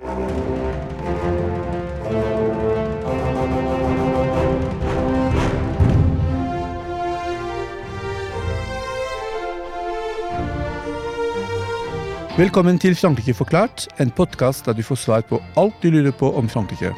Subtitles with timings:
[0.00, 0.16] Velkommen
[12.80, 16.48] til Frankrike forklart, en podkast der du får svar på alt du lurer på om
[16.48, 16.94] Frankrike.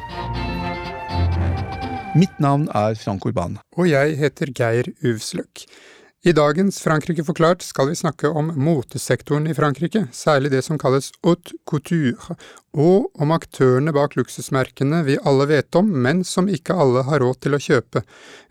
[2.15, 3.57] Mitt navn er Frank Urban.
[3.75, 5.67] Og jeg heter Geir Uvsløk.
[6.23, 11.09] I dagens Frankrike forklart skal vi snakke om motesektoren i Frankrike, særlig det som kalles
[11.19, 12.37] haute couture,
[12.71, 17.41] og om aktørene bak luksusmerkene vi alle vet om, men som ikke alle har råd
[17.43, 18.05] til å kjøpe.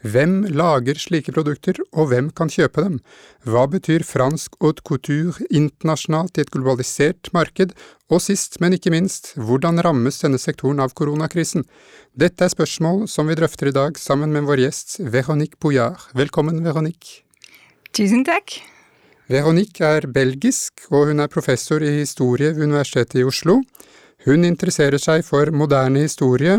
[0.05, 3.01] Hvem lager slike produkter, og hvem kan kjøpe dem?
[3.49, 7.73] Hva betyr fransk haute couture internasjonalt i et globalisert marked,
[8.13, 11.65] og sist, men ikke minst, hvordan rammes denne sektoren av koronakrisen?
[12.13, 16.11] Dette er spørsmål som vi drøfter i dag sammen med vår gjest Véronique Bouillard.
[16.13, 17.23] Velkommen, Véronique.
[17.93, 18.55] Tusen takk.
[19.29, 23.59] Veronique er belgisk, og hun er professor i historie ved Universitetet i Oslo.
[24.25, 26.55] Hun interesserer seg for moderne historie,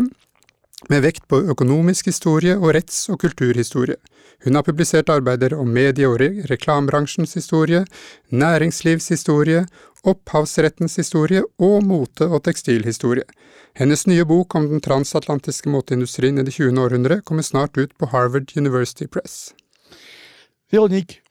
[0.90, 3.96] med vekt på økonomisk historie og retts- og kulturhistorie.
[4.44, 7.82] Hun har publisert arbeider om medie- og reklamebransjens historie,
[8.30, 9.64] næringslivshistorie,
[10.04, 13.26] opphavsrettens historie og mote- og tekstilhistorie.
[13.74, 16.78] Hennes nye bok om den transatlantiske moteindustrien i det 20.
[16.78, 19.54] århundre kommer snart ut på Harvard University Press.
[20.70, 21.23] Veronique,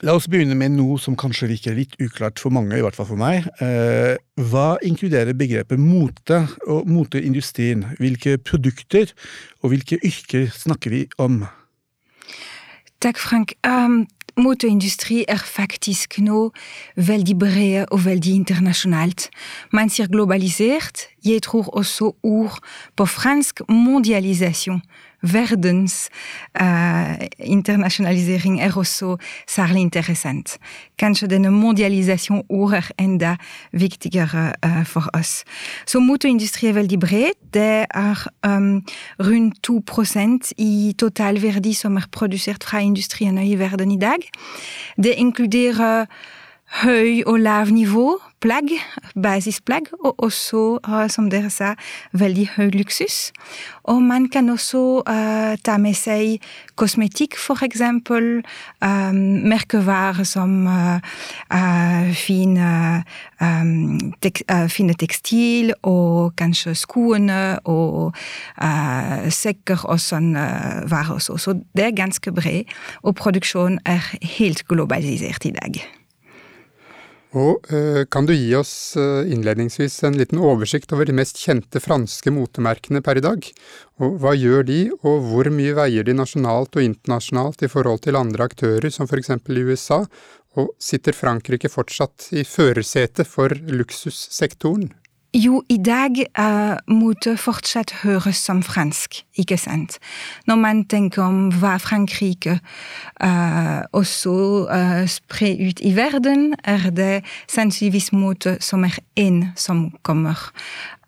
[0.00, 3.08] La oss begynne med noe som kanskje virker litt uklart for mange, i hvert fall
[3.10, 3.44] for meg.
[3.60, 4.14] Eh,
[4.48, 7.84] hva inkluderer begrepet mote og moteindustrien?
[8.00, 9.12] Hvilke produkter
[9.60, 11.42] og hvilke yrker snakker vi om?
[13.04, 13.52] Takk, Frank.
[13.66, 14.06] Um,
[14.40, 16.46] moteindustri er faktisk nå
[16.96, 19.28] veldig bred og veldig internasjonalt.
[19.72, 21.08] Man sier globalisert.
[21.24, 22.58] Jeg tror også ord
[22.96, 24.82] på fransk mondialisasjon
[25.22, 26.08] verdens
[26.60, 29.16] uh, internasjonalisering er også
[29.48, 30.58] særlig interessant.
[30.98, 33.36] Kanskje denne mondialisasjon er enda
[33.72, 35.44] viktigere uh, for oss.
[35.86, 37.36] Så motorindustri er veldig bred.
[37.54, 38.84] Det er um,
[39.20, 44.18] rundt 2% i totalverdi som er produsert fra industriene i verden i dag.
[44.96, 46.06] Det inkluderer
[46.84, 48.72] høy og lav nivå plagg,
[49.22, 50.78] basisplagg, og også,
[51.12, 51.74] som dere sa,
[52.16, 53.32] veldig høy luksus.
[53.90, 56.40] Og man kan også uh, ta med seg
[56.80, 58.40] kosmetikk, for eksempel.
[58.80, 60.98] Um, merkevarer som uh,
[61.52, 62.72] uh, fine,
[63.40, 68.16] um, tek, fine tekstil, og kanskje skoene og
[69.30, 71.36] sekker og sånn varer også.
[71.40, 72.70] Så det er ganske bred,
[73.02, 74.04] og produksjonen er
[74.38, 75.82] helt globalisert i dag.
[77.38, 81.78] Og øh, Kan du gi oss øh, innledningsvis en liten oversikt over de mest kjente
[81.80, 83.46] franske motemerkene per i dag?
[84.02, 88.18] Og Hva gjør de, og hvor mye veier de nasjonalt og internasjonalt i forhold til
[88.18, 89.30] andre aktører, som f.eks.
[89.30, 90.02] i USA?
[90.58, 94.90] Og sitter Frankrike fortsatt i førersetet for luksussektoren?
[95.34, 100.00] Jo, i dag uh, moet fortsatt høres som fransk, ikke sant?
[100.50, 102.56] Når man tenker om hva Frankrike
[103.22, 104.34] uh, også
[104.66, 110.50] uh, sprer ut i verden, er det sannsynligvis måte som er én som kommer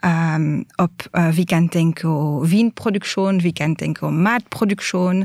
[0.04, 1.02] um, opp.
[1.32, 5.24] vi kan tenke om vinproduksjon, vi kan tenke om matproduksjon,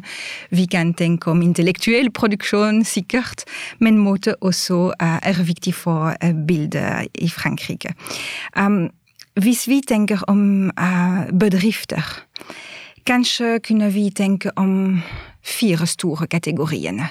[0.50, 3.44] vi kan tenke om intellektuell produksjon, sikkert,
[3.80, 6.14] men mote også er viktig for
[6.48, 7.94] bildet i Frankrike.
[8.58, 8.90] Um,
[9.38, 12.26] hvis vi tenker om uh, bedrifter,
[13.06, 15.02] kanskje kunne vi tenke om
[15.48, 17.10] fire store kategoriene.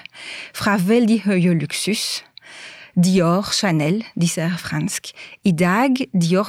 [0.54, 2.24] Fra veldig høye luksus.
[2.98, 4.04] Dior, Chanel,
[4.36, 5.10] er fransk.
[5.44, 6.48] I dag, Dior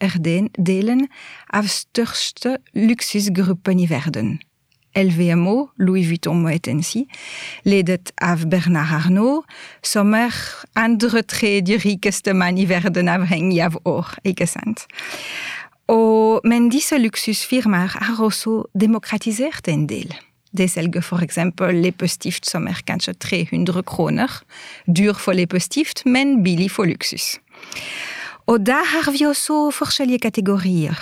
[0.00, 1.08] er den delen
[1.52, 4.38] av største luksusgruppen i verden.
[4.96, 7.04] LVMO, Louis Vuitton Moet Hennessy,
[7.64, 9.44] ledet av Bernard Arnault,
[9.82, 10.32] som er
[10.74, 14.86] andre tredje rikeste mann i verden avhengig av år, ikke sant?
[15.92, 20.16] Og, men disse luksusfirmaer har også demokratisert en del.
[20.56, 24.30] De selger eksempel leppestift som er kanskje 300 kroner.
[24.86, 27.36] Dyr for leppestift, men billig for luksus.
[28.46, 30.96] Og da har vi også forskjellige kategorier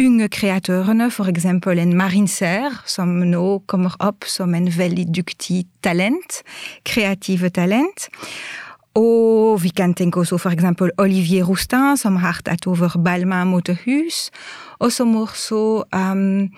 [0.00, 1.46] unge kreatørene, f.eks.
[1.46, 6.42] en marinser, som nå kommer opp som en veldig dyktig talent,
[6.88, 8.08] kreative talent.
[8.98, 10.66] Og vi kan tenke også f.eks.
[11.00, 14.26] Olivier Roustin, som har tatt over Balmain motehus,
[14.84, 15.60] og som også
[15.96, 16.50] um,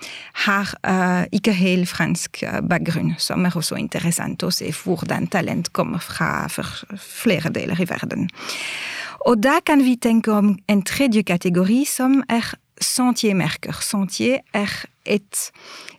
[0.43, 5.71] har uh, ikke helt fransk uh, bakgrunn, som er også interessant å se hvordan talent
[5.71, 6.49] kommer fra
[6.99, 8.27] flere deler i verden.
[9.25, 12.51] Og da kan vi tenke om en tredje kategori, som er
[12.83, 13.79] Sentier Merker.
[13.79, 14.71] Sentier er
[15.07, 15.47] et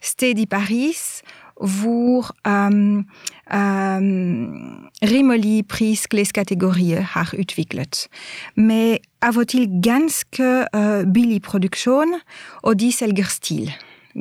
[0.05, 1.23] sted i Paris
[1.56, 3.06] hvor um,
[3.55, 8.08] um, rimelig prisklassekategorier har utviklet.
[8.55, 12.19] Med av og til ganske uh, billig produksjon,
[12.62, 13.73] og de selger stil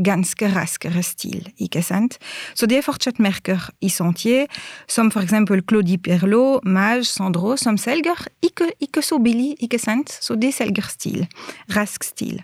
[0.03, 2.17] ganske raskere stil, ikke sant?
[2.55, 4.47] Så det er fortsatt merker i Sentier,
[4.87, 10.11] som for eksempel Claudie Pierlot, Mage, Sandro, som selger ikke, ikke, så billig, ikke sant?
[10.11, 11.27] Så de selger stil,
[11.75, 12.41] rask stil.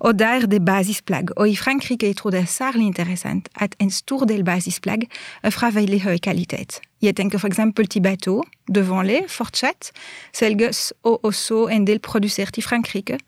[0.00, 1.32] Og der er det basisplagg.
[1.36, 5.08] Og i Frankrike jeg tror det er særlig interessant at en stor del basisplagg
[5.42, 6.80] er fra veldig høy kvalitet.
[7.02, 8.42] Jeg tenker for eksempel Tibeto,
[8.72, 9.90] Devanlé, fortsatt,
[10.32, 13.18] selges og også en del produsert i Frankrike.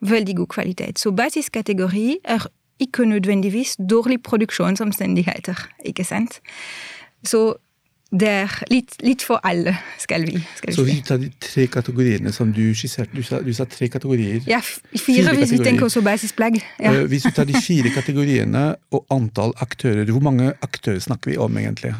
[0.00, 1.00] Veldig god kvalitet.
[1.00, 2.46] Så basiskategori er
[2.80, 6.40] ikke nødvendigvis dårlige produksjonsomstendigheter, ikke sant?
[7.24, 7.54] Så
[8.14, 11.66] det er litt, litt for alle, skal vi, skal vi Så vi tar de tre
[11.66, 13.10] kategoriene som du skisserte.
[13.16, 14.44] Du sa, du sa tre kategorier.
[14.46, 16.60] Ja, fire, fire hvis vi tenker også basisplagg.
[16.78, 16.92] Ja.
[16.94, 21.40] Uh, hvis du tar de fire kategoriene og antall aktører, hvor mange aktører snakker vi
[21.42, 21.94] om egentlig?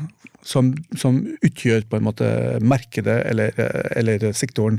[0.44, 2.26] Som, som utgjør på en måte
[2.61, 3.55] markedet eller,
[3.96, 4.76] eller, sektoren?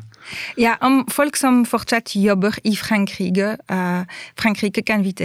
[0.62, 3.56] Ja, om folk som fortsatt jobber i Frankrike.
[3.66, 4.06] Uh,
[4.38, 5.16] Frankrike kan vi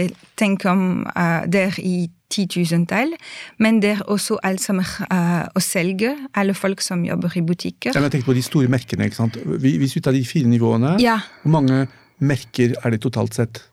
[0.41, 3.13] tenke om uh, der i titusentall,
[3.59, 6.15] men det er også alt som er uh, å selge.
[6.37, 7.93] Alle folk som jobber i butikker.
[7.93, 9.09] Jeg tenker på de store merkene.
[9.09, 9.37] ikke sant?
[9.61, 11.19] Hvis vi tar de fire nivåene, ja.
[11.43, 11.85] hvor mange
[12.21, 13.63] merker er det totalt sett?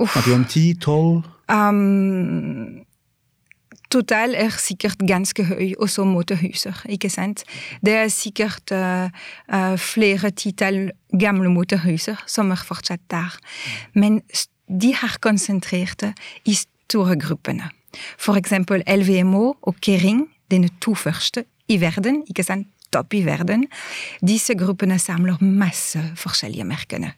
[0.00, 1.26] Snakker vi om ti, tolv?
[1.50, 2.80] Um,
[3.90, 7.44] total er sikkert ganske høy, også motehuser, ikke sant?
[7.84, 9.10] Det er sikkert uh,
[9.52, 10.90] uh, flere titall
[11.20, 13.36] gamle motehuser som er fortsatt der.
[13.94, 14.20] Men
[14.70, 16.06] de har konsentrert
[16.46, 17.70] i store gruppene.
[18.18, 22.68] For eksempel LVMO og Kering, dine to første i verden, ikke sant?
[22.90, 23.68] Topp i verden.
[24.18, 27.12] Disse gruppene samler masse forskjellige merkene.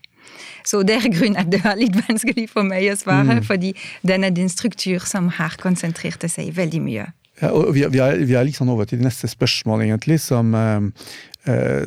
[0.65, 3.49] Så det er grunnen at det var litt vanskelig for meg å svare, mm.
[3.49, 3.75] fordi
[4.07, 7.11] den er din struktur som har konsentrert seg veldig mye.
[7.41, 10.85] Ja, og vi, vi, er, vi er liksom over til neste spørsmål, egentlig, som, uh,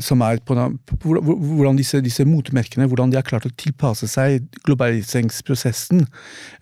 [0.03, 0.55] som er på,
[0.99, 6.03] hvordan disse, disse, motmerkene hvordan de har klart å tilpasse seg globaliseringsprosessen.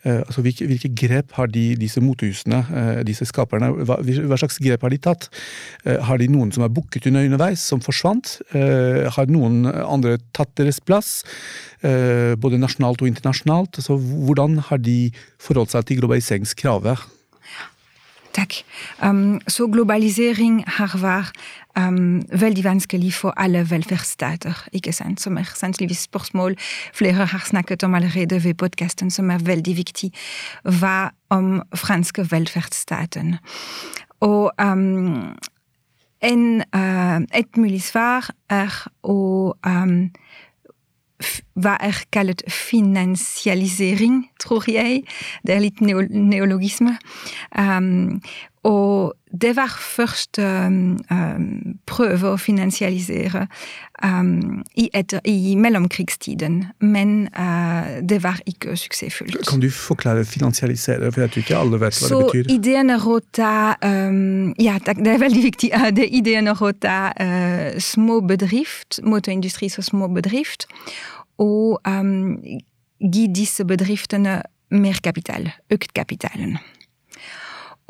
[0.06, 4.60] Uh, altså hvilke, hvilke, grep har de, disse motehusene, uh, disse skaperne, hva, hva, slags
[4.62, 5.30] grep har de tatt?
[5.84, 8.38] har de noen som er bukket under underveis, som forsvant?
[8.54, 11.24] har noen andre tatt deres plass?
[11.84, 13.82] både nasjonalt og internasjonalt?
[13.82, 15.12] Altså, hvordan har de
[15.42, 17.04] forholdt seg til globaliseringskravet?
[18.34, 18.54] Takk.
[19.04, 21.38] Um, så globalisering har vært
[21.78, 25.22] um, veldig vanskelig for alle velferdsstater, ikke sant?
[25.22, 26.58] Som er sannsynligvis spørsmål
[26.94, 30.10] flere har snakket om allerede ved podkasten, som er veldig viktig.
[30.64, 33.38] Hva om franske velferdsstaten?
[34.26, 35.38] Og um,
[36.22, 39.54] en, uh, et mulig svar er å
[41.24, 45.04] um, hva er kalt finansialisering, tror jeg.
[45.48, 46.98] Det er litt neologisme.
[47.58, 48.22] Um,
[48.64, 51.48] og det var først um, um,
[51.90, 53.48] prøve å finansialisere
[54.06, 59.42] um, i, etter, i, mellomkrigstiden, men uh, det var ikke suksessfullt.
[59.50, 62.48] Kan du forklare finansialisere, for jeg tror ikke alle vet hva Så det betyr?
[62.48, 63.56] Så ideen er å ta
[64.64, 65.72] Ja, det er veldig viktig.
[65.98, 70.70] Det ideene ideen er å ta uh, små bedrift, motorindustri som små bedrift,
[71.42, 71.82] og
[73.04, 74.38] gi disse bedriftene
[74.72, 76.56] mer kapital, økt kapitalen.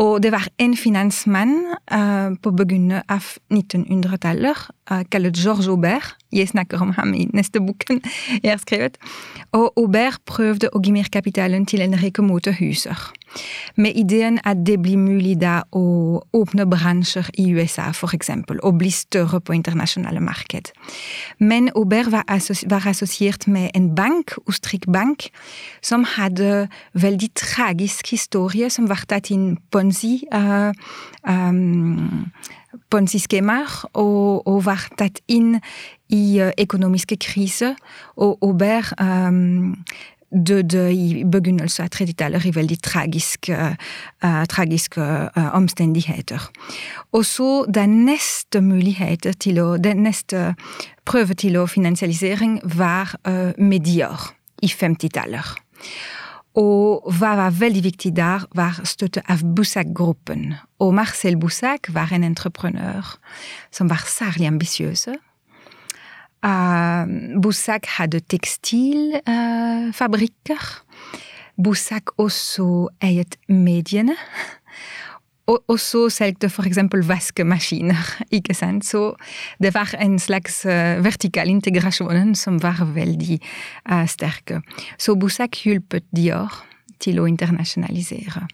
[0.02, 1.54] Og det var en finansmann
[1.94, 6.16] uh, på begynnelsen av 1900-tallet, uh, kalt George Aubert.
[6.34, 8.02] Jeg snakker om ham i neste boken
[8.44, 8.98] jeg har skrevet.
[9.54, 13.12] Og Aubert prøvde å gi mer kapitalen til en rekke motehuser.
[13.76, 15.84] Med ideen at det blir mulig da å
[16.34, 20.74] åpne bransjer i USA, for eksempel, og bli større på internasjonale marked.
[21.40, 25.30] Men Aubert var, assos var assosiert med en bank, Ostrik Bank,
[25.82, 30.24] som hadde veldig tragisk historie, som var tatt inn Ponzi.
[30.34, 30.72] Uh,
[31.28, 32.32] um,
[32.90, 35.60] Ponzi-skjemaer, og, og, var tatt inn
[36.14, 37.78] i uh, økonomiske kriser.
[38.18, 39.76] Og Aubert um,
[40.34, 43.58] døde i begynnelsen av 30-tallet i veldig tragiske,
[44.26, 46.50] uh, tragiske uh, omstendigheter.
[47.14, 50.56] Og så den neste muligheten til å Den neste
[51.06, 55.46] prøve til å finansialisering var uh, Medior i 50-tallet.
[56.60, 60.54] Og hva var veldig viktig der, var støtte av Bussac-gruppen.
[60.80, 63.16] Og Marcel Bussac var en entreprenør
[63.74, 65.08] som var særlig ambisiøs
[66.44, 67.08] Uh,
[67.42, 70.84] Boussac hadde tekstilfabrikker.
[71.56, 74.16] Bussak Boussac også eiet mediene.
[75.48, 78.20] Og også solgte eksempel vaskemaskiner.
[78.38, 78.86] ikke sant?
[78.86, 79.16] Så
[79.62, 83.40] det var en slags uh, vertikal integrasjon som var veldig
[83.92, 84.52] uh, sterk.
[84.98, 86.64] Så Bussak hjulpet Dior
[87.00, 88.48] til å internasjonalisere.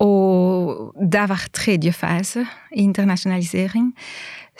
[0.00, 3.92] og det var tredje fase i internasjonalisering,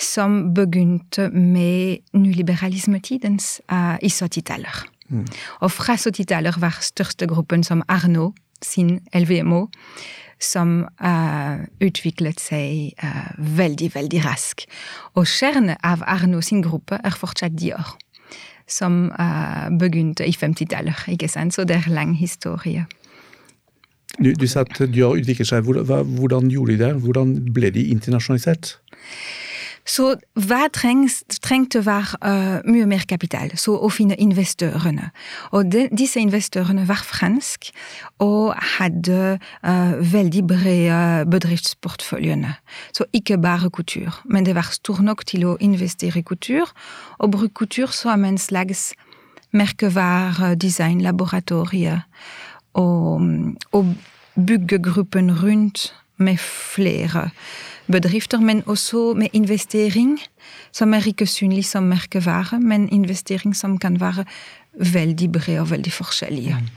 [0.00, 4.85] som begynte med nyliberalismetidens uh, i 70-tallet.
[5.09, 5.26] Mm.
[5.61, 9.66] Og fra 70-tallet var største gruppen som Arno sin LVMO,
[10.40, 14.64] som uh, utviklet seg uh, veldig, veldig raskt.
[15.14, 17.97] Og kjernen av Arno sin gruppe er fortsatt Dior,
[18.69, 21.04] som uh, begynte i 50-tallet.
[21.12, 21.54] ikke sant?
[21.54, 22.87] Så det er lang historie.
[24.19, 25.64] Du, du sa at Dior utviklet seg.
[25.64, 26.95] Hvordan, hvordan gjorde de det?
[27.04, 28.78] Hvordan ble de internasjonalisert?
[29.90, 35.11] Så hva trengs, trengte var uh, mye mer kapital, så å finne investorene.
[35.56, 37.73] Og de, disse investorene var fransk
[38.23, 42.54] og hadde uh, veldig brede bedriftsportføljene.
[42.94, 46.70] Så ikke bare kultur, men det var stor nok til å investere i kultur,
[47.18, 48.92] og bruke kultur som en slags
[49.50, 52.02] merkevaredesignlaboratorie.
[52.78, 53.20] Og,
[53.75, 53.85] og
[54.38, 57.30] bygge gruppen rundt med flere
[57.92, 60.18] bedrifter, men også med investering,
[60.73, 64.25] som er ikke synlig som merkevare, men investering som kan være
[64.75, 66.59] veldig bred og veldig forskjellige.
[66.61, 66.68] Mm.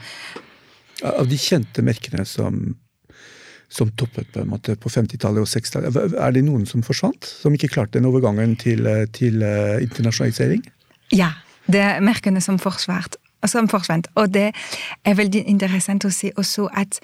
[1.10, 2.76] Av de kjente merkene som,
[3.68, 7.24] som toppet på på 50-tallet og 60-tallet, er det noen som forsvant?
[7.24, 10.64] Som ikke klarte den overgangen til, til uh, internasjonalisering?
[11.12, 11.32] Ja,
[11.66, 13.16] det er merkene som forsvant.
[13.46, 14.08] Som forsvant.
[14.14, 14.52] Og det
[15.04, 17.00] er veldig interessant å se også at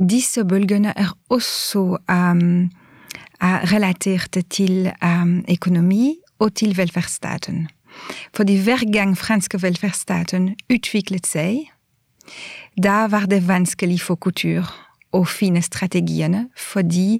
[0.00, 2.70] disse bølgene er også um,
[3.42, 4.90] relaterte til
[5.50, 7.68] økonomi og til velferdsstaten.
[8.36, 11.66] Fordi hver gang franske velferdsstaten utviklet seg,
[12.76, 14.68] da var det vanskelig for kultur
[15.12, 17.18] å finne strategiene, fordi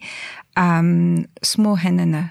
[0.59, 2.29] um, småhendene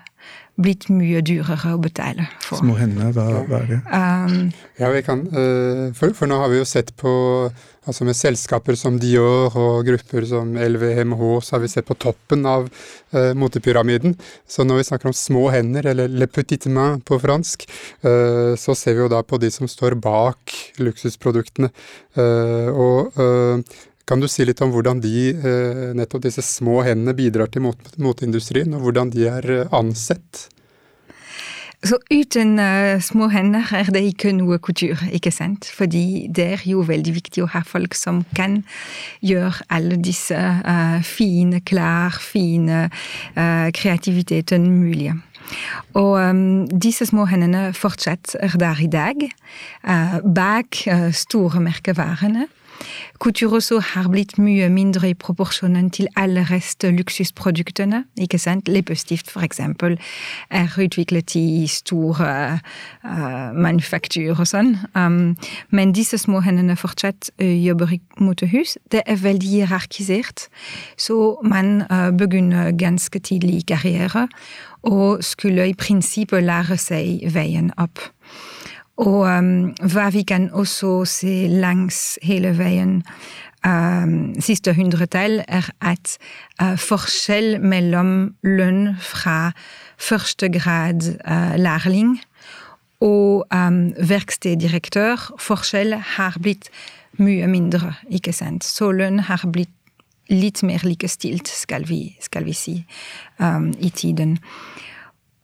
[0.60, 2.60] blitt mye dyrere å betale for.
[2.60, 3.80] Små hender, hva, hva er det?
[3.88, 4.38] Um,
[4.80, 7.12] ja, vi kan, uh, for, for, nå har vi jo sett på
[7.90, 12.46] altså med selskaper som Dior og grupper som LVMH, så har vi sett på toppen
[12.50, 14.18] av uh, motepyramiden.
[14.46, 17.66] Så når vi snakker om små hender, eller le petit main på fransk,
[18.06, 21.72] uh, så ser vi jo da på de som står bak luksusproduktene.
[22.20, 23.16] og
[24.10, 27.68] kan du si litt om hvordan de, eh, nettopp disse små hendene bidrar til
[28.02, 30.48] moteindustrien, og hvordan de er eh, ansett?
[31.80, 35.64] Så uten uh, små hender er det ikke noe kultur, ikke sant?
[35.64, 38.58] Fordi det er jo veldig viktig å ha folk som kan
[39.24, 45.14] gjøre alle disse uh, fine klær, fine uh, kreativiteten mulig.
[45.96, 49.24] Og um, disse små hendene fortsatt er der i dag,
[50.36, 50.84] bak
[51.16, 52.50] store merkevarene.
[53.60, 58.04] Også har blitt mye mindre i proporsjonen til alle rest luksusproduktene.
[58.18, 58.68] ikke sant?
[58.68, 60.00] Leppestift, for eksempel,
[60.50, 62.60] er utviklet i store
[63.04, 64.78] uh, manufaktur og sånn.
[64.96, 65.36] Um,
[65.70, 68.78] men disse små hendene fortsatt uh, jobber i motehus.
[68.92, 70.48] Det er veldig hierarkisert,
[70.98, 74.28] så man uh, begynner ganske tidlig i karriere
[74.84, 78.00] og skulle i prinsippet lære seg veien opp.
[79.00, 83.00] Og um, hva vi kan også se langs hele veien
[83.64, 86.18] um, siste hundretall, er at
[86.60, 89.54] uh, forskjell mellom lønn fra
[90.00, 92.18] første grad uh, lærling
[93.00, 96.68] og um, verksteddirektør, forskjell har blitt
[97.20, 98.68] mye mindre, ikke sant.
[98.68, 99.72] Så lønn har blitt
[100.30, 102.76] litt mer likestilt, skal vi, skal vi si,
[103.40, 104.38] um, i tiden.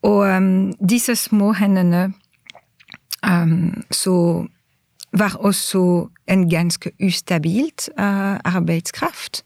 [0.06, 2.10] Og um, disse små hendene
[3.26, 4.46] Um, så
[5.14, 9.44] var også en ganske ustabilt uh, arbeidskraft.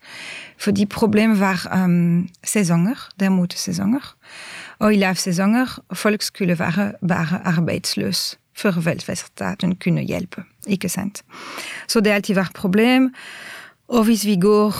[0.57, 3.09] Fordi problemet var um, sesonger.
[3.19, 4.15] Det er motesesonger.
[4.79, 10.43] Og i lavsesonger folk skulle være bare arbeidsløse før velferdsstaten kunne hjelpe.
[10.67, 11.23] Ikke sant?
[11.87, 13.13] Så det alltid var problem.
[13.87, 14.75] Og hvis vi går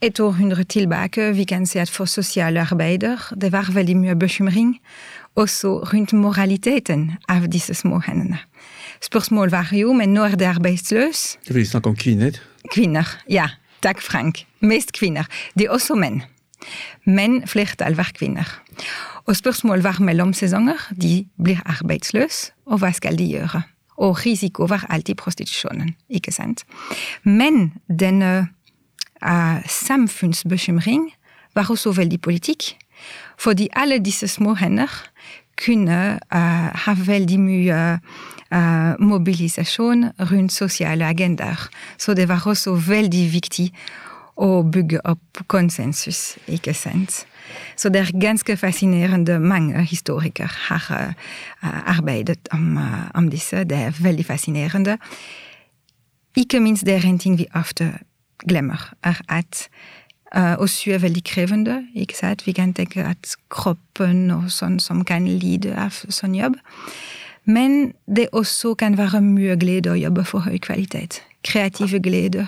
[0.00, 4.80] et århundre tilbake, vi kan se at for sosiale arbeider det var veldig mye bekymring
[5.36, 8.38] også rundt moraliteten av disse små hendene.
[9.02, 11.24] Spørsmål var jo, men nå er det arbeidsløs.
[11.48, 12.38] Det vil snakke om kvinner?
[12.70, 13.48] Kvinner, ja.
[13.82, 14.44] Takk, Frank.
[14.62, 15.26] Mest kvinner.
[15.58, 16.20] Det er også menn.
[17.04, 18.46] Men flertall var kvinner.
[19.26, 20.78] Og spørsmålet var mellomsesonger.
[20.94, 23.62] De blir arbeidsløse, og hva skal de gjøre?
[24.02, 26.64] Og risiko var alltid prostitusjonen, ikke sant?
[27.24, 28.48] Men denne
[29.22, 31.10] uh, samfunnsbekymring
[31.54, 32.72] var også veldig politikk.
[33.38, 34.90] Fordi alle disse små hender
[35.64, 37.80] kunne uh, ha veldig mye
[38.52, 41.68] uh, mobilisasjon rundt sosiale agendaer.
[41.98, 43.68] Så det var også veldig viktig
[44.42, 47.24] å bygge opp konsensus, ikke sant.
[47.76, 49.38] Så det er ganske fascinerende.
[49.38, 52.78] Mange historikere har uh, arbeidet om,
[53.14, 53.64] om, disse.
[53.68, 54.96] Det er veldig fascinerende.
[56.36, 57.92] Ikke minst det er en ting vi ofte
[58.48, 59.68] glemmer, er at
[60.36, 61.86] uh, også er veldig krevende.
[61.94, 62.46] ikke sant?
[62.46, 66.56] Vi kan tenke at kroppen og sånn som kan lide av sånn jobb.
[67.44, 71.22] Men det også kan være mye glede å jobbe for høy kvalitet.
[71.42, 72.46] Kreative glede.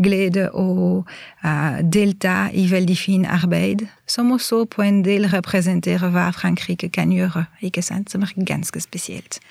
[0.00, 1.04] Glede å
[1.44, 7.12] uh, delta i veldig fin arbeid, som også på en del representerer hva Frankrike kan
[7.12, 8.10] gjøre, ikke sant?
[8.10, 9.42] som er ganske spesielt.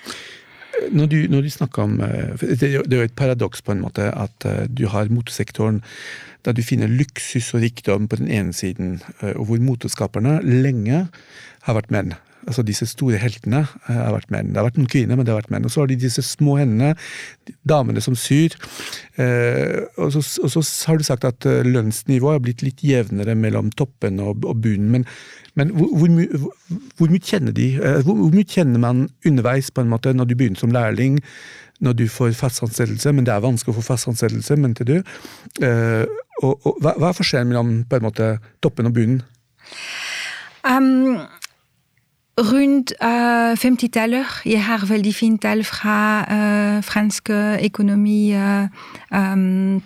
[0.90, 2.00] Når du, når du snakker om
[2.40, 5.82] Det er jo et paradoks på en måte at du har motesektoren
[6.42, 11.04] der du finner luksus og rikdom på den ene siden, og hvor moteskaperne lenge
[11.62, 14.50] har vært menn altså disse store heltene eh, har vært menn.
[14.52, 15.66] Det har vært noen kvinner, men det har vært menn.
[15.68, 16.92] Og så har de disse små hendene,
[17.68, 18.56] damene som syr.
[19.20, 23.36] Eh, og, så, og, så, har du sagt at eh, lønnsnivået har blitt litt jevnere
[23.38, 24.90] mellom toppen og, og bunnen.
[24.94, 25.08] Men,
[25.58, 26.54] men hvor, hvor,
[26.98, 27.74] hvor, mye kjenner de?
[27.78, 31.20] Hvor, hvor, mye kjenner man underveis på en måte når du begynner som lærling?
[31.82, 35.00] Når du får fast ansettelse, men det er vanskelig å få fast ansettelse, mente du.
[35.02, 38.28] Og, og, hva, hva er forskjellen mellom på en måte
[38.62, 39.18] toppen og bunnen?
[40.62, 41.18] Um,
[42.40, 44.26] Rundt uh, 50-tallet.
[44.44, 47.30] Jeg har veldig fint tall fra uh, fransk
[47.64, 48.68] økonomi uh,
[49.12, 49.82] um,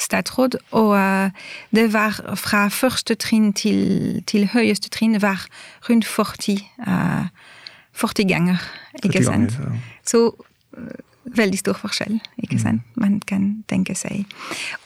[0.00, 0.58] statsråd.
[0.70, 1.30] Og uh,
[1.70, 5.46] det var fra første trinn til, til høyeste trinn var
[5.88, 7.26] rundt 40, uh,
[7.92, 8.56] 40 ganger.
[9.04, 9.56] Ikke 40 sant?
[9.56, 9.80] Ganger, ja.
[10.06, 10.32] Så
[11.24, 12.62] veldig stor forskjell, ikke mm.
[12.62, 12.82] sant?
[12.94, 14.26] Man kan tenke seg.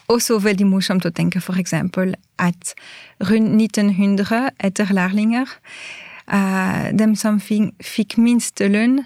[0.09, 2.75] Også veldig morsomt å tenke eksempel at
[3.21, 5.47] rundt 1900, etter lærlinger
[6.25, 9.02] Uh, dem som fikk minstelønn,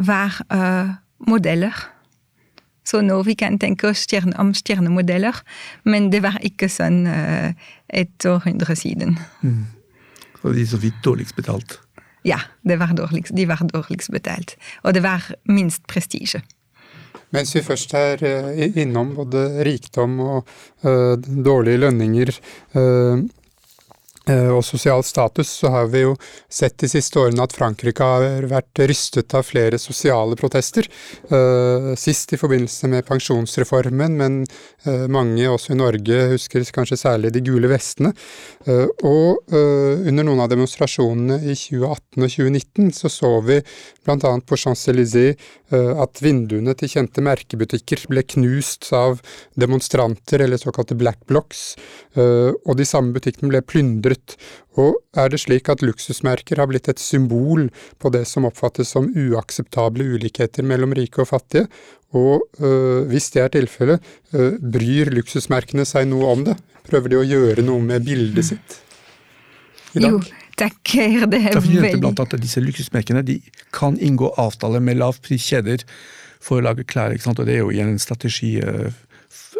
[0.00, 0.94] var uh,
[1.28, 1.76] modeller.
[2.88, 5.36] Så nå vi kan tenke oss stjerne, om stjernemodeller,
[5.84, 7.52] men det var ikke sånn uh,
[7.92, 9.18] et århundre siden.
[9.44, 9.66] Mm.
[10.42, 11.76] Og de som fikk dårligst betalt?
[12.26, 14.56] Ja, var dårligst, de var dårligst betalt.
[14.82, 16.40] Og det var minst prestisje.
[17.32, 18.20] Mens vi først er
[18.76, 20.50] innom både rikdom og
[20.84, 22.34] uh, dårlige lønninger,
[22.76, 23.41] uh, Eh,
[24.30, 26.12] og sosial status, så har vi jo
[26.46, 30.86] sett de siste årene at Frankrike har vært rystet av flere sosiale protester.
[31.26, 34.38] Eh, sist i forbindelse med pensjonsreformen, men
[34.86, 38.12] eh, mange også i Norge husker kanskje særlig de gule vestene.
[38.62, 43.56] Og under noen av demonstrasjonene i 2018 og 2019 så så vi
[44.06, 44.32] bl.a.
[44.46, 45.40] på Champs-Élysées
[45.72, 49.18] at vinduene til kjente merkebutikker ble knust av
[49.58, 51.62] demonstranter, eller såkalte black blocks,
[52.14, 54.36] og de samme butikkene ble plyndret endret,
[54.76, 59.10] og er det slik at luksusmerker har blitt et symbol på det som oppfattes som
[59.14, 61.66] uakseptable ulikheter mellom rike og fattige,
[62.12, 64.00] og øh, hvis det er tilfellet,
[64.34, 66.56] øh, bryr luksusmerkene seg noe om det?
[66.88, 68.80] Prøver de å gjøre noe med bildet sitt
[69.94, 70.10] i dag?
[70.10, 70.20] Jo,
[70.58, 73.40] takker, det er jeg blant annet at Disse luksusmerkene de
[73.72, 75.86] kan inngå avtaler med lavpriskjeder
[76.42, 77.40] for å lage klær, ikke sant?
[77.40, 78.90] og det er jo igjen en strategi øh,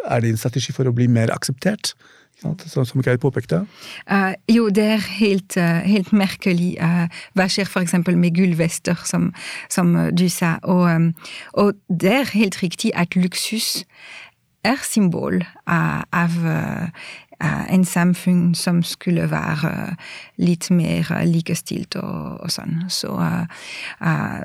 [0.03, 1.95] Er det en strategi for å bli mer akseptert?
[2.43, 3.63] Sånn som Geir påpekte?
[4.11, 6.75] Uh, jo, det er helt, uh, helt merkelig.
[6.83, 7.07] Uh,
[7.39, 7.97] hva skjer f.eks.
[8.11, 9.31] med gullvester, som,
[9.73, 10.57] som, du sa.
[10.63, 11.11] Og, um,
[11.53, 13.85] og, det er helt riktig at luksus
[14.65, 16.35] er symbol av
[17.43, 19.97] en samfunn som skulle være
[20.39, 22.85] litt mer likestilt og, og sånn.
[22.87, 23.11] Så,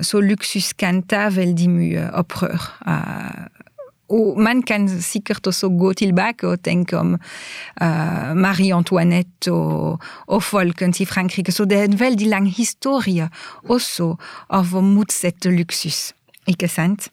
[0.02, 2.66] så, luksus kan ta veldig mye opprør
[4.10, 7.14] og man kan sikkert også gå tilbake og tenke om
[7.82, 11.52] uh, Marie Antoinette og, og folkens i Frankrike.
[11.52, 13.30] Så det er en veldig lang historie
[13.64, 14.16] også
[14.50, 16.14] av å motsette luksus.
[16.48, 17.10] Ikke sant?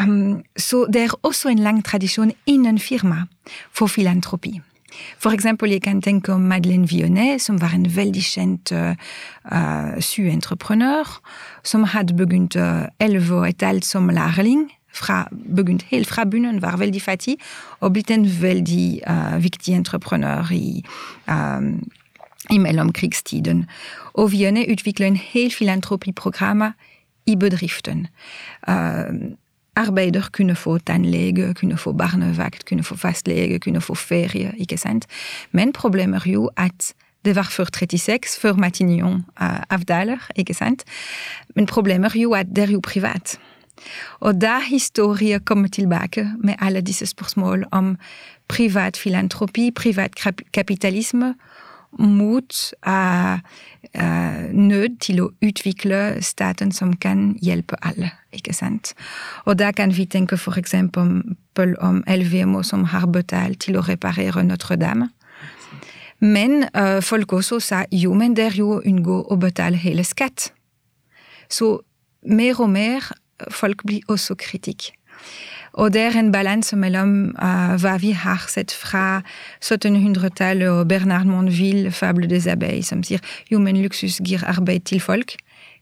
[0.00, 3.26] Um, så det er også en lang tradisjon innen firma
[3.70, 4.60] for filantropi.
[5.20, 8.96] For eksempel, jeg kan tenke om Madeleine Vionnet, som var en veldig kjent uh,
[9.52, 11.20] uh syeentreprenør,
[11.64, 12.56] som hadde begynt
[13.00, 17.36] elleve og et halvt som lærling fra, begynt helt fra bunnen, var veldig fattig,
[17.80, 20.84] og blitt en veldig uh, viktig entreprenør i,
[21.30, 21.90] um,
[22.50, 23.66] i mellomkrigstiden.
[24.14, 26.62] Og Vienne utviklet en helt filantropiprogram
[27.26, 28.06] i bedriften.
[28.68, 29.34] Uh,
[29.76, 35.06] arbeider kunne få tannlege, kunne få barnevakt, kunne få fastlege, kunne få ferie, ikke sant.
[35.50, 36.92] Men problemet er jo at
[37.24, 40.84] det var før 36, før Matignon uh, avtaler, ikke sant.
[41.54, 43.38] Men problemet er jo at det er jo privat.
[44.20, 47.96] Og da historien kommer tilbake med alle disse spørsmål om
[48.48, 50.16] privat filantropi, privat
[50.52, 51.34] kapitalisme,
[51.98, 53.38] mot uh,
[53.98, 58.10] uh, nød til å utvikle staten som kan hjelpe alle.
[58.32, 58.94] ikke sant?
[59.44, 64.44] Og da kan vi tenke for eksempel om LVMO som har betalt til å reparere
[64.44, 65.10] Notre-Dame.
[66.20, 70.04] Men uh, folk også sa jo, men det er jo å unngå å betale hele
[70.04, 70.52] skatt.
[71.50, 71.82] Så
[72.22, 73.10] mer og mer
[73.50, 74.92] folk blir også kritikk.
[75.72, 79.22] Og det er en balanse mellom uh, hva vi har sett fra
[79.64, 83.18] 1700-tallet og Bernard Monville, 'Fable des abeilles', som sier
[83.50, 85.36] jo, men luksus gir arbeid til folk.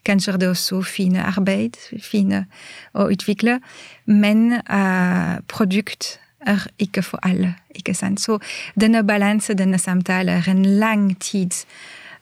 [0.05, 2.47] Kanskje er det også fine arbeid, fine
[2.95, 3.59] å utvikle,
[4.07, 7.55] men uh, produkt er ikke for alle.
[7.75, 8.21] ikke sant?
[8.21, 8.39] Så
[8.81, 11.53] denne balanse, denne samtalen, er en lang tid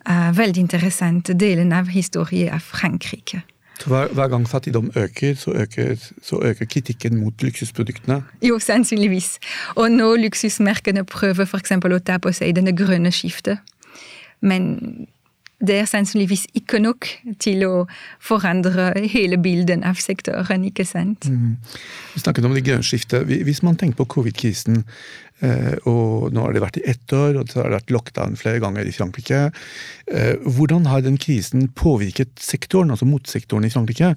[0.09, 3.42] uh, veldig interessant delen av historien av Frankrike.
[3.78, 8.22] Så hver, hver, gang fattigdom øker så, øker, så øker, kritikken mot luksusproduktene?
[8.42, 9.38] Jo, sannsynligvis.
[9.76, 11.76] Og nå luksusmerkene prøver f.eks.
[11.78, 13.62] å ta på seg denne grønne skiftet.
[14.40, 15.06] Men
[15.58, 17.06] det er sannsynligvis ikke nok
[17.42, 17.72] til å
[18.22, 21.26] forandre hele bildet av sektoren, ikke sant?
[21.26, 21.56] Mm.
[22.14, 23.26] Vi snakket om det grønne skiftet.
[23.26, 24.84] Hvis man tenker på covid-krisen,
[25.87, 28.62] og nå har det vært i ett år, og så har det vært lockdown flere
[28.62, 29.40] ganger i Frankrike.
[30.11, 34.14] Eh, hvordan har den krisen påvirket sektoren, altså motsektoren i Frankrike?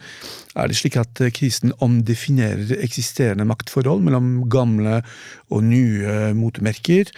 [0.56, 5.02] Er det slik at krisen omdefinerer eksisterende maktforhold mellom gamle
[5.52, 7.12] og nye motemerker?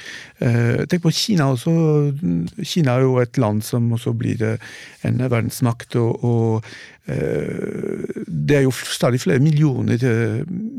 [0.43, 1.73] Eh, tenk på Kina også.
[2.65, 4.43] Kina er jo et land som også blir
[5.07, 5.95] en verdensmakt.
[5.95, 9.99] og, og det er jo stadig flere millioner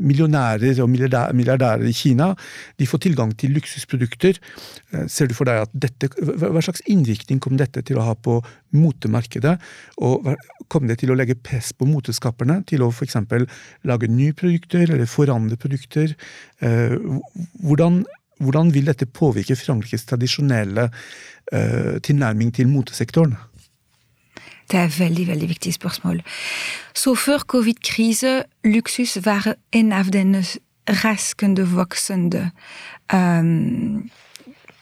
[0.05, 2.31] millionærer og milliardærer i Kina.
[2.79, 4.39] De får tilgang til luksusprodukter.
[4.93, 8.15] Eh, ser du for deg at dette, Hva slags innvirkning kom dette til å ha
[8.15, 8.39] på
[8.75, 9.57] motemarkedet?
[9.97, 10.35] Og
[10.71, 13.17] kom det til å legge press på moteskaperne til å f.eks.
[13.83, 16.15] lage nye produkter eller forandre produkter?
[16.61, 16.97] Eh,
[17.63, 18.03] hvordan,
[18.39, 20.89] hvordan vil dette påvirke Frankrikes tradisjonelle
[22.01, 23.35] tilnærming til motesektoren?
[24.71, 26.21] Det er veldig veldig viktig spørsmål.
[26.93, 30.43] Så før covid-krise, luksus var en av denne
[30.87, 32.51] raskende voksende
[33.13, 34.09] um,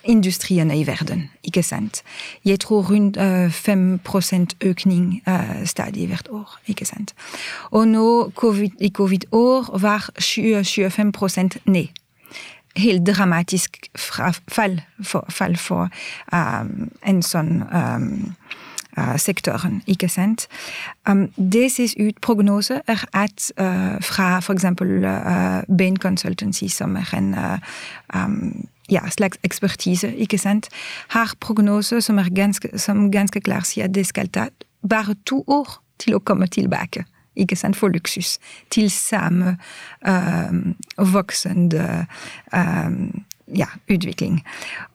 [0.04, 1.30] industriene i verden.
[1.44, 2.04] ikke sant?
[2.46, 4.00] Jeg tror rundt uh, 5
[4.62, 6.60] økning uh, stadig hvert år.
[6.68, 7.14] ikke sant?
[7.72, 11.88] Og nå COVID, i covid-år var 25 ned.
[12.76, 13.78] Helt dramatisk
[14.48, 15.90] fall for, fall for
[16.34, 18.36] um, en sånn um,
[19.18, 19.82] sektoren.
[19.88, 20.48] ikke sant?
[21.10, 24.66] Um, det ses ut prognose er at uh, fra f.eks.
[24.82, 27.58] Uh, Bain Consultancy, som er en uh,
[28.16, 30.70] um, ja, slags ekspertise, ikke sant,
[31.08, 34.48] har prognose som er ganske, som ganske klar sier at det skal ta
[34.90, 37.06] bare to år til å komme tilbake.
[37.36, 38.38] Ikke sant, for luksus.
[38.70, 39.58] Til samme
[40.06, 42.06] um, voksende
[43.48, 44.44] ja, utvikling.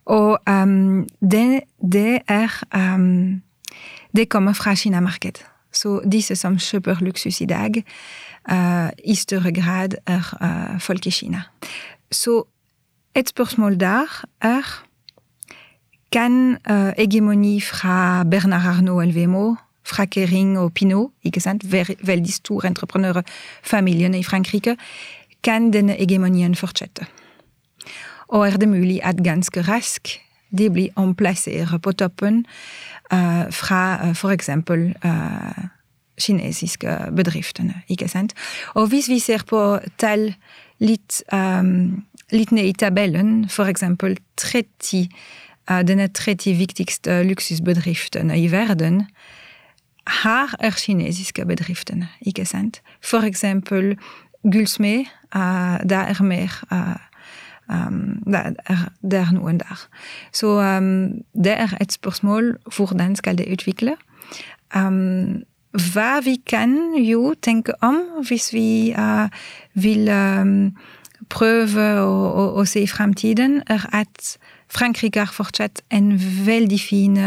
[0.05, 1.61] Og um, det,
[1.93, 2.63] det, er
[2.95, 3.43] um,
[4.17, 5.45] det kommer fra Kina-markedet.
[5.73, 7.83] Så disse som kjøper luksus i dag,
[8.51, 11.43] uh, i større grad er uh, folk i Kina.
[12.13, 12.43] Så
[13.15, 14.85] et spørsmål der er
[16.13, 21.73] kan uh, hegemoni fra Bernard Arnault Elvemo, fra Kering og Pinot, ikke sant?
[22.07, 24.77] veldig store entreprenørfamiliene i Frankrike,
[25.45, 27.07] kan denne hegemonien fortsette?
[28.29, 32.45] Og er det mulig at ganske raskt de blir omplassert på toppen
[33.13, 34.51] uh, fra uh, f.eks.
[35.05, 35.67] Uh,
[36.19, 37.83] kinesiske bedriftene.
[37.89, 38.35] ikke sant?
[38.75, 40.33] Og hvis vi ser på tall
[40.79, 43.85] litt, um, litt ned i tabellen, f.eks.
[44.37, 45.09] 30
[45.71, 49.07] uh, denne 30 viktigste luksusbedriftene i verden,
[50.23, 52.81] her er kinesiske bedriftene, ikke sant?
[53.05, 53.97] For eksempel
[54.43, 56.97] gullsmed, uh, det er mer uh,
[57.69, 59.89] Um, det, er, det, er, noen der.
[60.33, 63.97] Så um, det er et spørsmål hvordan skal det utvikle.
[64.77, 65.45] Um,
[65.93, 69.29] hva vi kan jo tenke om hvis vi uh,
[69.75, 70.09] vil
[71.29, 74.39] prøve å, å, å se i fremtiden, er at
[74.73, 76.15] Frankrike har fortsatt en
[76.47, 77.21] veldig fin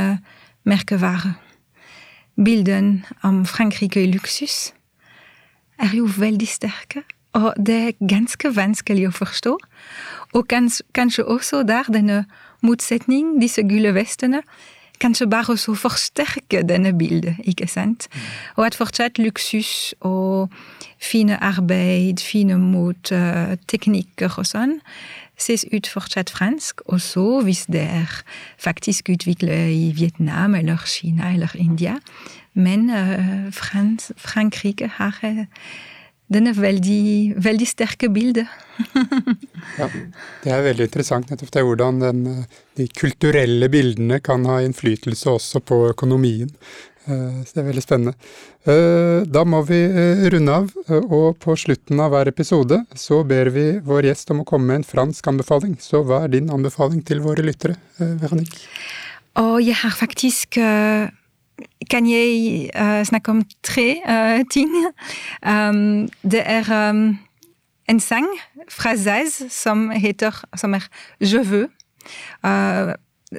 [0.65, 1.35] merkevare.
[2.35, 4.73] Bildene om Frankrike i luksus
[5.81, 9.57] er jo veldig sterke, og det er ganske vanskelig å forstå.
[10.33, 12.25] Og kanskje, kanskje også der denne
[12.61, 14.43] motsetning, disse gule vestene,
[15.01, 18.07] kanskje bare så forsterke denne bildet, ikke sant?
[18.11, 18.19] Mm.
[18.55, 20.51] Og at fortsatt luksus og
[21.01, 24.77] fine arbeid, fine mot, uh, teknikker og sånn,
[25.41, 28.19] ses ut fortsatt fransk, også hvis det er
[28.61, 31.97] faktisk utviklet i Vietnam eller Kina eller India.
[32.53, 35.45] Men uh, Frans, Frankrike har uh,
[36.31, 38.47] denne veldig, veldig sterke bilder.
[39.79, 39.87] ja,
[40.43, 42.21] det er veldig interessant nettopp det hvordan den,
[42.79, 46.53] de kulturelle bildene kan ha innflytelse også på økonomien.
[47.09, 48.13] Eh, så det er veldig spennende.
[48.69, 53.49] Eh, da må vi eh, runde av, og på slutten av hver episode så ber
[53.55, 55.77] vi vår gjest om å komme med en fransk anbefaling.
[55.81, 58.61] Så hva er din anbefaling til våre lyttere, Veronique?
[59.39, 60.59] Og jeg har faktisk
[61.89, 64.69] kan jeg uh, snakke om tre uh, ting.
[65.47, 66.07] Um,
[66.89, 67.19] um,
[67.85, 68.27] en sang
[69.49, 70.87] som heter som er
[71.19, 71.69] Je veux.
[72.43, 72.93] Uh,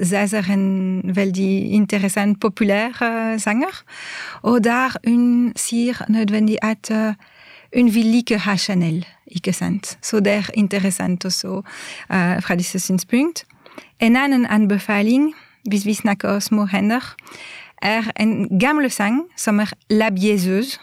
[0.04, 2.40] Zaz er interessant,
[3.02, 3.84] uh, sanger.
[4.42, 7.14] Og der hun sier nødvendig at uh,
[7.76, 7.94] hun
[8.56, 9.06] Chanel,
[10.32, 11.62] er interessant også
[12.40, 13.44] fra disse.
[14.00, 15.34] En annen anbefaling,
[15.68, 15.84] hvis
[17.82, 20.80] er en gamle sang som er La Biaiseuse.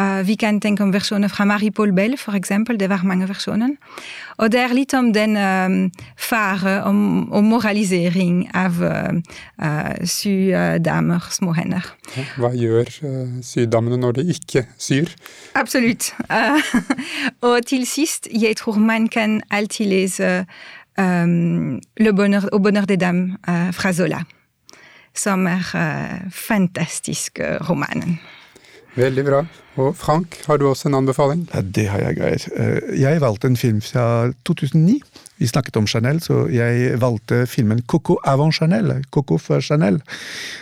[0.00, 2.76] Uh, vi kan tenke om versjoner fra Marie-Paul Bell, for eksempel.
[2.80, 3.70] Det var mange versjoner.
[4.36, 5.76] Og det er litt om den um,
[6.20, 9.16] fare om, om, moralisering av uh,
[9.62, 11.88] uh, sydamer, små hender.
[12.36, 15.08] Hva gjør uh, sydamene når de ikke syr?
[15.56, 16.12] Absolutt.
[17.48, 20.44] og til sist, jeg tror man kan alltid lese
[20.98, 23.32] um, Le bonheur, Au bonheur des dames
[23.72, 24.26] fra Zola
[25.18, 28.18] som er uh, fantastisk romanen.
[28.96, 29.44] Veldig bra.
[29.76, 31.42] Og Frank, har du også en anbefaling?
[31.52, 32.44] Ja, det har jeg greier.
[32.56, 35.00] Eh, jeg valgte en film fra 2009.
[35.36, 40.00] Vi snakket om Chanel, så jeg valgte filmen Coco avant Chanel, Coco før Chanel,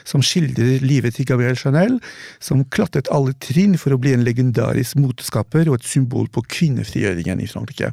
[0.05, 2.01] som skildrer livet til Gabriel Chanel,
[2.41, 7.39] som klatret alle trinn for å bli en legendarisk moteskaper og et symbol på kvinnefrigjøringen
[7.39, 7.93] i Frankrike.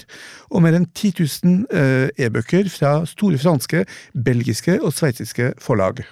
[0.51, 6.05] og mer enn 10 000 eh, e-bøker fra store franske, belgiske og sveitsiske forlag.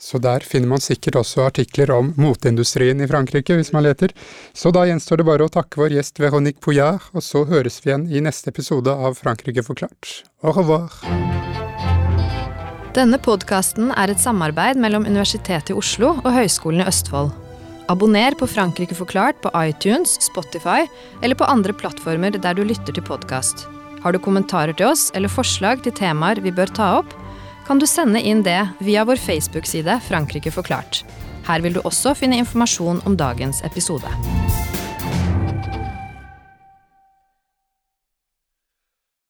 [0.00, 4.14] Så der finner man sikkert også artikler om moteindustrien i Frankrike, hvis man leter.
[4.56, 7.92] Så da gjenstår det bare å takke vår gjest Véronique Pouillard, og så høres vi
[7.92, 10.22] igjen i neste episode av Frankrike forklart.
[10.40, 10.88] Au revoir!
[12.96, 17.30] Denne podkasten er et samarbeid mellom Universitetet i Oslo og Høgskolen i Østfold.
[17.92, 20.88] Abonner på Frankrike forklart på iTunes, Spotify
[21.20, 23.66] eller på andre plattformer der du lytter til podkast.
[24.00, 27.14] Har du kommentarer til oss eller forslag til temaer vi bør ta opp?
[27.70, 31.04] Kan du sende inn det via vår Facebook-side Frankrike forklart.
[31.46, 34.10] Her vil du også finne informasjon om dagens episode.